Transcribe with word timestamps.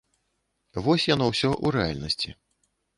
Вось 0.87 1.07
яно 1.13 1.29
усё 1.35 1.49
ў 1.53 1.67
рэальнасці. 1.79 2.29